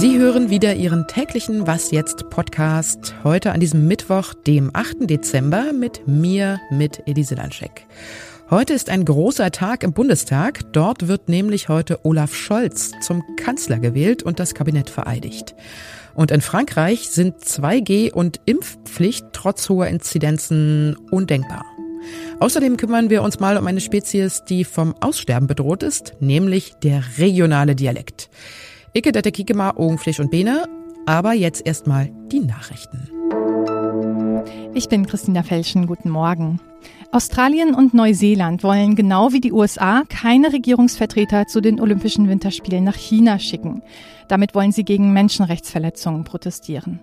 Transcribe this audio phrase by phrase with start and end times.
[0.00, 5.10] Sie hören wieder Ihren täglichen Was jetzt Podcast heute an diesem Mittwoch, dem 8.
[5.10, 7.86] Dezember mit mir, mit Elise Lanschek.
[8.50, 10.72] Heute ist ein großer Tag im Bundestag.
[10.72, 15.54] Dort wird nämlich heute Olaf Scholz zum Kanzler gewählt und das Kabinett vereidigt.
[16.14, 21.64] Und in Frankreich sind 2G und Impfpflicht trotz hoher Inzidenzen undenkbar.
[22.38, 27.02] Außerdem kümmern wir uns mal um eine Spezies, die vom Aussterben bedroht ist, nämlich der
[27.18, 28.30] regionale Dialekt.
[28.92, 30.64] Icke dette Kikema, Augenfleisch und Bene.
[31.06, 33.08] Aber jetzt erstmal die Nachrichten.
[34.74, 35.86] Ich bin Christina Felschen.
[35.86, 36.60] Guten Morgen.
[37.12, 42.94] Australien und Neuseeland wollen genau wie die USA keine Regierungsvertreter zu den Olympischen Winterspielen nach
[42.94, 43.82] China schicken.
[44.28, 47.00] Damit wollen sie gegen Menschenrechtsverletzungen protestieren.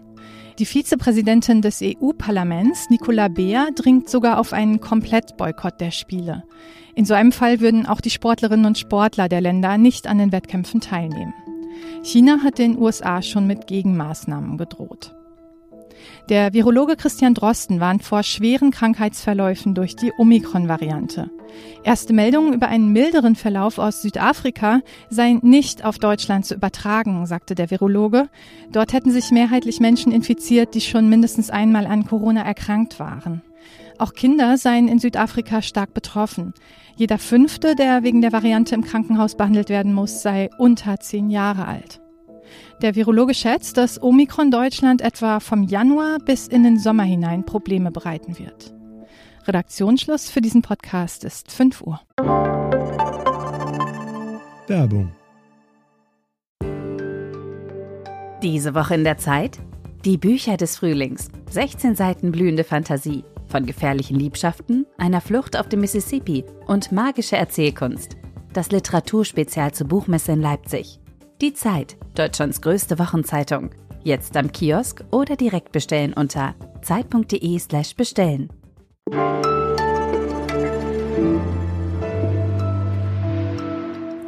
[0.59, 6.45] Die Vizepräsidentin des EU-Parlaments, Nicola Beer, dringt sogar auf einen Komplettboykott der Spiele.
[6.95, 10.31] In so einem Fall würden auch die Sportlerinnen und Sportler der Länder nicht an den
[10.31, 11.33] Wettkämpfen teilnehmen.
[12.01, 15.13] China hat den USA schon mit Gegenmaßnahmen gedroht.
[16.29, 21.29] Der Virologe Christian Drosten warnt vor schweren Krankheitsverläufen durch die Omikron-Variante.
[21.83, 27.55] Erste Meldungen über einen milderen Verlauf aus Südafrika seien nicht auf Deutschland zu übertragen, sagte
[27.55, 28.29] der Virologe.
[28.71, 33.41] Dort hätten sich mehrheitlich Menschen infiziert, die schon mindestens einmal an Corona erkrankt waren.
[33.97, 36.53] Auch Kinder seien in Südafrika stark betroffen.
[36.95, 41.67] Jeder Fünfte, der wegen der Variante im Krankenhaus behandelt werden muss, sei unter zehn Jahre
[41.67, 42.01] alt.
[42.81, 47.91] Der Virologe schätzt, dass Omikron Deutschland etwa vom Januar bis in den Sommer hinein Probleme
[47.91, 48.73] bereiten wird.
[49.47, 52.01] Redaktionsschluss für diesen Podcast ist 5 Uhr.
[54.67, 55.11] Werbung.
[58.43, 59.57] Diese Woche in der Zeit?
[60.05, 61.29] Die Bücher des Frühlings.
[61.49, 68.17] 16 Seiten blühende Fantasie von gefährlichen Liebschaften, einer Flucht auf dem Mississippi und magische Erzählkunst.
[68.53, 70.99] Das Literaturspezial zur Buchmesse in Leipzig.
[71.39, 73.69] Die Zeit, Deutschlands größte Wochenzeitung.
[74.03, 78.49] Jetzt am Kiosk oder direkt bestellen unter zeit.de/slash bestellen.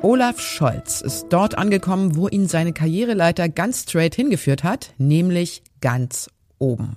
[0.03, 6.29] Olaf Scholz ist dort angekommen, wo ihn seine Karriereleiter ganz straight hingeführt hat, nämlich ganz
[6.59, 6.95] oben.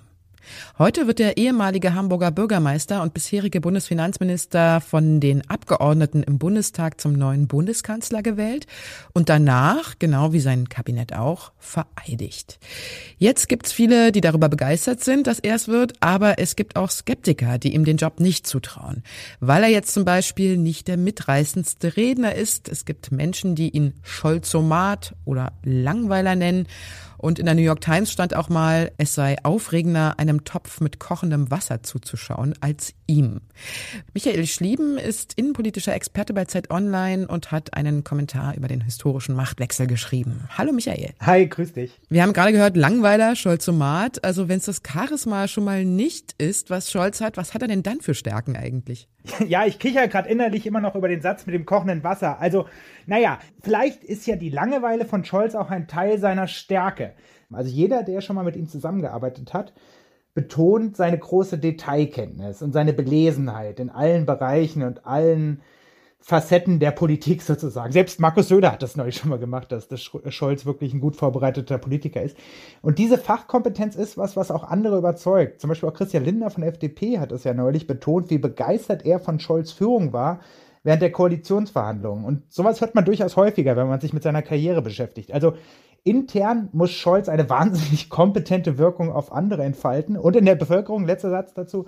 [0.79, 7.13] Heute wird der ehemalige Hamburger Bürgermeister und bisherige Bundesfinanzminister von den Abgeordneten im Bundestag zum
[7.13, 8.67] neuen Bundeskanzler gewählt
[9.13, 12.59] und danach, genau wie sein Kabinett auch, vereidigt.
[13.19, 16.91] Jetzt gibt's viele, die darüber begeistert sind, dass er es wird, aber es gibt auch
[16.91, 19.03] Skeptiker, die ihm den Job nicht zutrauen,
[19.41, 22.69] weil er jetzt zum Beispiel nicht der mitreißendste Redner ist.
[22.69, 26.67] Es gibt Menschen, die ihn Scholzomat oder Langweiler nennen
[27.23, 30.99] und in der New York Times stand auch mal, es sei aufregender, einem Topf mit
[30.99, 33.41] kochendem Wasser zuzuschauen, als ihm.
[34.13, 39.37] Michael Schlieben ist innenpolitischer Experte bei Zeit Online und hat einen Kommentar über den historischen
[39.37, 40.49] Machtwechsel geschrieben.
[40.59, 41.15] Hallo Michael.
[41.21, 42.01] Hi, grüß dich.
[42.09, 44.25] Wir haben gerade gehört, Langweiler, Scholzomat.
[44.25, 47.69] Also wenn es das Charisma schon mal nicht ist, was Scholz hat, was hat er
[47.69, 49.09] denn dann für Stärken eigentlich?
[49.47, 52.41] Ja, ich kicher gerade innerlich immer noch über den Satz mit dem kochenden Wasser.
[52.41, 52.67] Also,
[53.07, 57.13] naja, vielleicht ist ja die Langeweile von Scholz auch ein Teil seiner Stärke.
[57.53, 59.73] Also jeder, der schon mal mit ihm zusammengearbeitet hat,
[60.35, 65.61] betont seine große Detailkenntnis und seine Belesenheit in allen Bereichen und allen
[66.25, 67.93] Facetten der Politik sozusagen.
[67.93, 71.17] Selbst Markus Söder hat das neulich schon mal gemacht, dass, dass Scholz wirklich ein gut
[71.17, 72.37] vorbereiteter Politiker ist.
[72.81, 75.61] Und diese Fachkompetenz ist was, was auch andere überzeugt.
[75.61, 79.19] Zum Beispiel auch Christian Lindner von FDP hat es ja neulich betont, wie begeistert er
[79.19, 80.39] von Scholz Führung war
[80.85, 82.25] während der Koalitionsverhandlungen.
[82.25, 85.33] Und sowas hört man durchaus häufiger, wenn man sich mit seiner Karriere beschäftigt.
[85.33, 85.55] Also
[86.05, 90.17] intern muss Scholz eine wahnsinnig kompetente Wirkung auf andere entfalten.
[90.17, 91.87] Und in der Bevölkerung, letzter Satz dazu,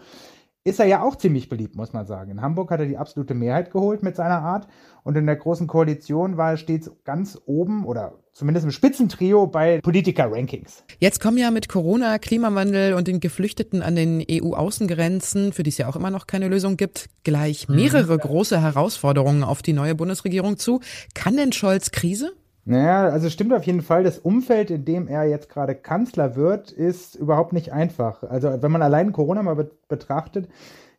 [0.65, 2.31] ist er ja auch ziemlich beliebt, muss man sagen.
[2.31, 4.67] In Hamburg hat er die absolute Mehrheit geholt mit seiner Art
[5.03, 9.81] und in der Großen Koalition war er stets ganz oben oder zumindest im Spitzentrio bei
[9.83, 10.85] Politiker-Rankings.
[10.99, 15.77] Jetzt kommen ja mit Corona, Klimawandel und den Geflüchteten an den EU-Außengrenzen, für die es
[15.77, 17.77] ja auch immer noch keine Lösung gibt, gleich mhm.
[17.77, 18.21] mehrere mhm.
[18.21, 20.81] große Herausforderungen auf die neue Bundesregierung zu.
[21.13, 22.33] Kann denn Scholz Krise?
[22.67, 26.73] Naja, also stimmt auf jeden Fall, das Umfeld, in dem er jetzt gerade Kanzler wird,
[26.73, 28.23] ist überhaupt nicht einfach.
[28.23, 30.49] Also wenn man allein Corona mal be betrachtet,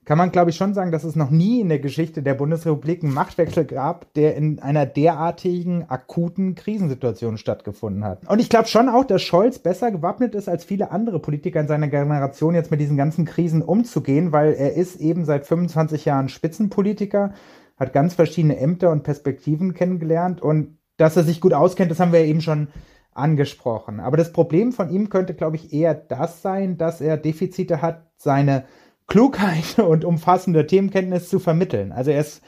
[0.05, 3.03] kann man, glaube ich, schon sagen, dass es noch nie in der Geschichte der Bundesrepublik
[3.03, 8.29] einen Machtwechsel gab, der in einer derartigen akuten Krisensituation stattgefunden hat.
[8.29, 11.67] Und ich glaube schon auch, dass Scholz besser gewappnet ist als viele andere Politiker in
[11.67, 16.29] seiner Generation, jetzt mit diesen ganzen Krisen umzugehen, weil er ist eben seit 25 Jahren
[16.29, 17.33] Spitzenpolitiker,
[17.77, 22.13] hat ganz verschiedene Ämter und Perspektiven kennengelernt und dass er sich gut auskennt, das haben
[22.13, 22.69] wir eben schon
[23.13, 23.99] angesprochen.
[23.99, 28.05] Aber das Problem von ihm könnte, glaube ich, eher das sein, dass er Defizite hat,
[28.17, 28.65] seine
[29.07, 31.91] Klugheit und umfassende Themenkenntnis zu vermitteln.
[31.91, 32.43] Also er ist,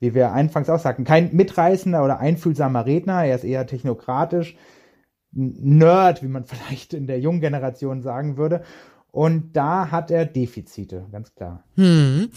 [0.00, 4.56] wie wir anfangs auch sagten, kein mitreißender oder einfühlsamer Redner, er ist eher technokratisch,
[5.36, 8.62] Nerd, wie man vielleicht in der jungen Generation sagen würde.
[9.14, 11.62] Und da hat er Defizite, ganz klar.
[11.76, 12.30] Hm.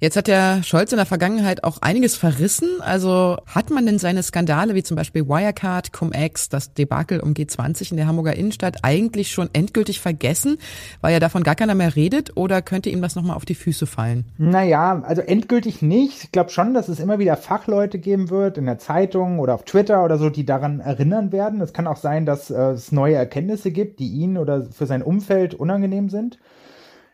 [0.00, 2.80] Jetzt hat der Scholz in der Vergangenheit auch einiges verrissen.
[2.80, 7.90] Also hat man denn seine Skandale wie zum Beispiel Wirecard, Cum-Ex, das Debakel um G20
[7.90, 10.56] in der Hamburger Innenstadt eigentlich schon endgültig vergessen,
[11.02, 12.34] weil ja davon gar keiner mehr redet?
[12.34, 14.24] Oder könnte ihm das nochmal auf die Füße fallen?
[14.38, 16.24] Naja, also endgültig nicht.
[16.24, 19.64] Ich glaube schon, dass es immer wieder Fachleute geben wird in der Zeitung oder auf
[19.64, 21.60] Twitter oder so, die daran erinnern werden.
[21.60, 25.02] Es kann auch sein, dass äh, es neue Erkenntnisse gibt, die ihn oder für sein
[25.02, 26.38] Umfeld unangenehm sind sind.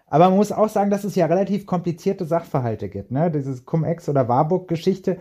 [0.07, 3.11] Aber man muss auch sagen, dass es ja relativ komplizierte Sachverhalte gibt.
[3.11, 3.31] Ne?
[3.31, 5.19] Dieses Cum-Ex- oder Warburg-Geschichte,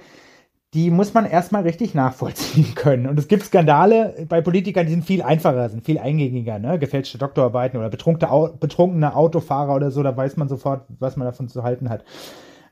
[0.74, 3.08] die muss man erstmal richtig nachvollziehen können.
[3.08, 6.60] Und es gibt Skandale bei Politikern, die sind viel einfacher, sind viel eingängiger.
[6.60, 6.80] Ne?
[6.80, 11.64] Gefälschte Doktorarbeiten oder betrunkene Autofahrer oder so, da weiß man sofort, was man davon zu
[11.64, 12.04] halten hat.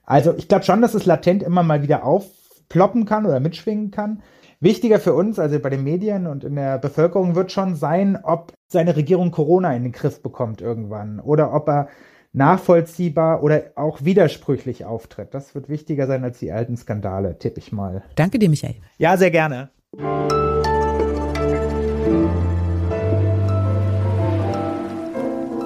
[0.06, 4.22] Also ich glaube schon, dass es latent immer mal wieder aufploppen kann oder mitschwingen kann.
[4.66, 8.52] Wichtiger für uns, also bei den Medien und in der Bevölkerung, wird schon sein, ob
[8.68, 11.88] seine Regierung Corona in den Griff bekommt irgendwann oder ob er
[12.34, 15.36] nachvollziehbar oder auch widersprüchlich auftritt.
[15.36, 18.02] Das wird wichtiger sein als die alten Skandale, tippe ich mal.
[18.16, 18.74] Danke dir, Michael.
[18.98, 19.70] Ja, sehr gerne.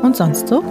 [0.04, 0.62] Und sonst so?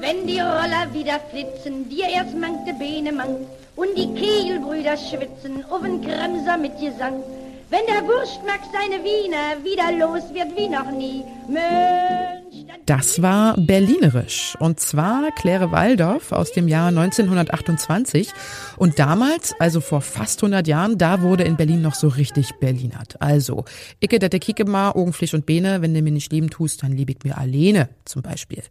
[0.00, 3.46] Wenn die Roller wieder flitzen, dir erst mangt Beine mangt
[3.76, 7.22] und die Kehlbrüder schwitzen auf den Kremser mit Gesang.
[7.70, 11.24] Wenn der Wurstmax seine Wiener wieder los wird wie noch nie.
[11.48, 18.30] Mensch, das war Berlinerisch und zwar Claire Waldorf aus dem Jahr 1928
[18.76, 23.20] und damals, also vor fast 100 Jahren, da wurde in Berlin noch so richtig Berlinert.
[23.20, 23.64] Also,
[24.00, 27.10] Icke dette Kicke ma, Augenfleisch und Bene, wenn du mir nicht lieben tust, dann lieb
[27.10, 28.62] ich mir alleine zum Beispiel.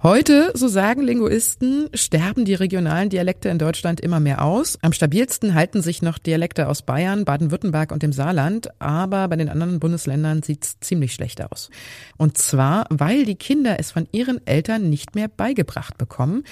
[0.00, 4.78] Heute, so sagen Linguisten, sterben die regionalen Dialekte in Deutschland immer mehr aus.
[4.80, 9.48] Am stabilsten halten sich noch Dialekte aus Bayern, Baden-Württemberg und dem Saarland, aber bei den
[9.48, 11.68] anderen Bundesländern sieht's ziemlich schlecht aus.
[12.16, 16.44] Und zwar, weil die Kinder es von ihren Eltern nicht mehr beigebracht bekommen,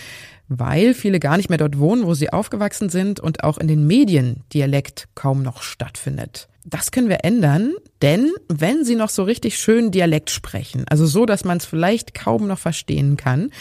[0.48, 3.86] weil viele gar nicht mehr dort wohnen, wo sie aufgewachsen sind und auch in den
[3.86, 9.56] Medien Dialekt kaum noch stattfindet das können wir ändern, denn wenn Sie noch so richtig
[9.56, 13.52] schön Dialekt sprechen, also so, dass man es vielleicht kaum noch verstehen kann,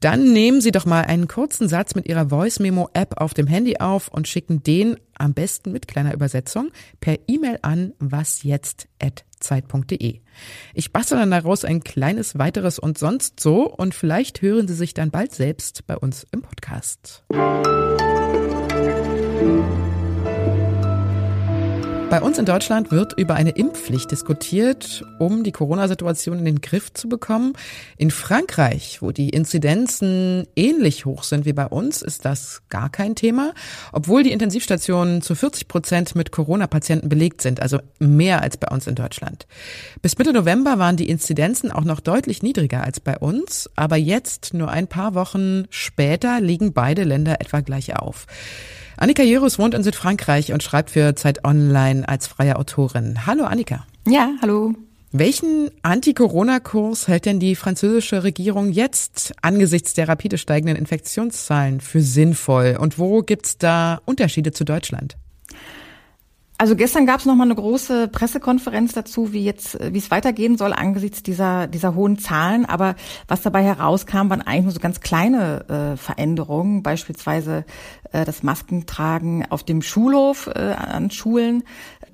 [0.00, 3.46] dann nehmen Sie doch mal einen kurzen Satz mit Ihrer Voice Memo App auf dem
[3.46, 10.20] Handy auf und schicken den am besten mit kleiner Übersetzung per E-Mail an wasjetzt@zeit.de.
[10.74, 14.92] Ich bastel dann daraus ein kleines weiteres und sonst so und vielleicht hören Sie sich
[14.92, 17.22] dann bald selbst bei uns im Podcast.
[22.10, 26.92] Bei uns in Deutschland wird über eine Impfpflicht diskutiert, um die Corona-Situation in den Griff
[26.92, 27.52] zu bekommen.
[27.98, 33.14] In Frankreich, wo die Inzidenzen ähnlich hoch sind wie bei uns, ist das gar kein
[33.14, 33.54] Thema,
[33.92, 38.88] obwohl die Intensivstationen zu 40 Prozent mit Corona-Patienten belegt sind, also mehr als bei uns
[38.88, 39.46] in Deutschland.
[40.02, 44.52] Bis Mitte November waren die Inzidenzen auch noch deutlich niedriger als bei uns, aber jetzt,
[44.52, 48.26] nur ein paar Wochen später, liegen beide Länder etwa gleich auf.
[49.00, 53.26] Annika Jerus wohnt in Südfrankreich und schreibt für Zeit Online als freie Autorin.
[53.26, 53.86] Hallo Annika.
[54.06, 54.74] Ja, hallo.
[55.10, 62.76] Welchen Anti-Corona-Kurs hält denn die französische Regierung jetzt angesichts der rapide steigenden Infektionszahlen für sinnvoll?
[62.78, 65.16] Und wo gibt's da Unterschiede zu Deutschland?
[66.60, 70.58] Also gestern gab es noch mal eine große Pressekonferenz dazu, wie jetzt, wie es weitergehen
[70.58, 72.66] soll angesichts dieser dieser hohen Zahlen.
[72.66, 72.96] Aber
[73.28, 77.64] was dabei herauskam, waren eigentlich nur so ganz kleine äh, Veränderungen, beispielsweise
[78.12, 81.62] äh, das Maskentragen auf dem Schulhof äh, an Schulen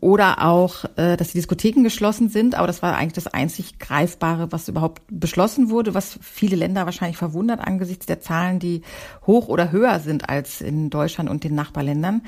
[0.00, 2.54] oder auch, äh, dass die Diskotheken geschlossen sind.
[2.54, 7.16] Aber das war eigentlich das einzig Greifbare, was überhaupt beschlossen wurde, was viele Länder wahrscheinlich
[7.16, 8.82] verwundert angesichts der Zahlen, die
[9.26, 12.22] hoch oder höher sind als in Deutschland und den Nachbarländern.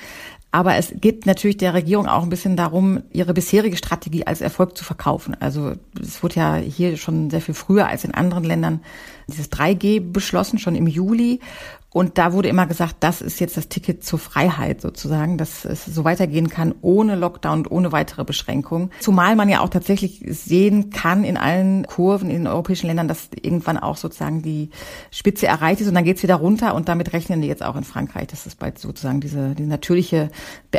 [0.51, 4.77] Aber es geht natürlich der Regierung auch ein bisschen darum, ihre bisherige Strategie als Erfolg
[4.77, 5.37] zu verkaufen.
[5.41, 8.81] Also es wurde ja hier schon sehr viel früher als in anderen Ländern
[9.29, 11.41] dieses 3G beschlossen, schon im Juli.
[11.91, 15.87] Und da wurde immer gesagt, das ist jetzt das Ticket zur Freiheit sozusagen, dass es
[15.87, 18.91] so weitergehen kann ohne Lockdown und ohne weitere Beschränkungen.
[19.01, 23.31] Zumal man ja auch tatsächlich sehen kann in allen Kurven in den europäischen Ländern, dass
[23.41, 24.69] irgendwann auch sozusagen die
[25.11, 27.85] Spitze erreicht ist und dann geht's wieder runter und damit rechnen die jetzt auch in
[27.85, 30.29] Frankreich, dass es bald sozusagen diese, die natürliche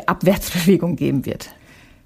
[0.05, 1.49] Abwärtsbewegung geben wird.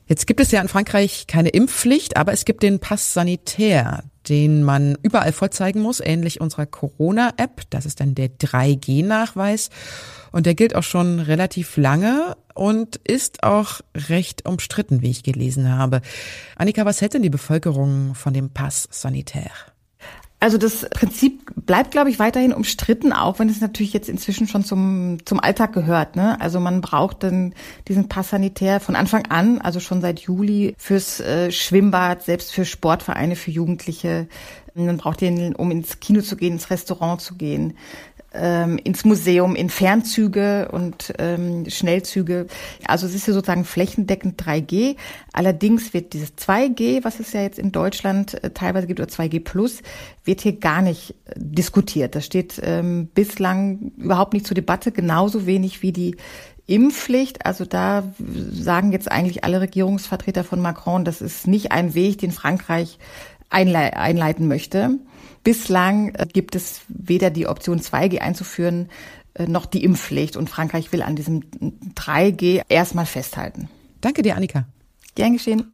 [0.05, 4.63] Jetzt gibt es ja in Frankreich keine Impfpflicht, aber es gibt den Pass Sanitär den
[4.63, 7.61] man überall vorzeigen muss, ähnlich unserer Corona-App.
[7.69, 9.69] Das ist dann der 3G-Nachweis.
[10.31, 15.69] Und der gilt auch schon relativ lange und ist auch recht umstritten, wie ich gelesen
[15.69, 16.01] habe.
[16.55, 19.51] Annika, was hält denn die Bevölkerung von dem Pass sanitär?
[20.43, 24.65] Also das Prinzip bleibt, glaube ich, weiterhin umstritten, auch wenn es natürlich jetzt inzwischen schon
[24.65, 26.17] zum, zum Alltag gehört.
[26.17, 26.37] Ne?
[26.41, 27.53] Also man braucht dann
[27.87, 32.65] diesen Pass sanitär von Anfang an, also schon seit Juli fürs äh, Schwimmbad, selbst für
[32.65, 34.27] Sportvereine, für Jugendliche.
[34.75, 37.77] Man braucht den, um ins Kino zu gehen, ins Restaurant zu gehen
[38.33, 42.47] ähm, ins Museum, in Fernzüge und ähm, Schnellzüge.
[42.85, 44.95] Also es ist ja sozusagen flächendeckend 3G.
[45.31, 49.43] Allerdings wird dieses 2G, was es ja jetzt in Deutschland äh, teilweise gibt, oder 2G
[49.43, 49.81] Plus,
[50.23, 52.15] wird hier gar nicht äh, diskutiert.
[52.15, 56.15] Das steht ähm, bislang überhaupt nicht zur Debatte, genauso wenig wie die
[56.65, 58.13] Impfpflicht, also da
[58.53, 62.99] sagen jetzt eigentlich alle Regierungsvertreter von Macron, das ist nicht ein Weg, den Frankreich
[63.49, 64.97] einleiten möchte.
[65.43, 68.89] Bislang äh, gibt es weder die Option 2G einzuführen,
[69.33, 70.37] äh, noch die Impfpflicht.
[70.37, 71.41] Und Frankreich will an diesem
[71.95, 73.69] 3G erstmal festhalten.
[74.01, 74.65] Danke dir, Annika.
[75.15, 75.73] Gern geschehen.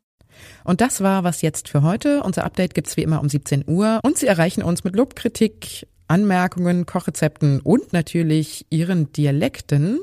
[0.64, 2.24] Und das war was jetzt für heute.
[2.24, 4.00] Unser Update gibt's wie immer um 17 Uhr.
[4.04, 10.00] Und Sie erreichen uns mit Lobkritik, Anmerkungen, Kochrezepten und natürlich Ihren Dialekten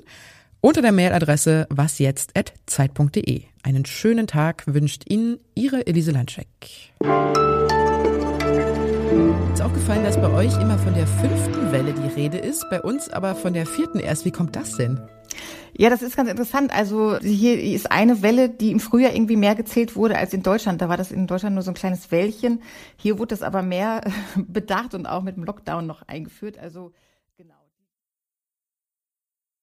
[0.60, 3.42] unter der Mailadresse wasjetzt.zeit.de.
[3.62, 6.46] Einen schönen Tag wünscht Ihnen Ihre Elise Landscheck.
[9.66, 13.34] Aufgefallen, dass bei euch immer von der fünften Welle die Rede ist, bei uns aber
[13.34, 14.24] von der vierten erst.
[14.24, 15.00] Wie kommt das denn?
[15.76, 16.72] Ja, das ist ganz interessant.
[16.72, 20.80] Also hier ist eine Welle, die im Frühjahr irgendwie mehr gezählt wurde als in Deutschland.
[20.82, 22.62] Da war das in Deutschland nur so ein kleines Wellchen.
[22.96, 24.02] Hier wurde das aber mehr
[24.36, 26.60] bedacht und auch mit dem Lockdown noch eingeführt.
[26.60, 26.92] Also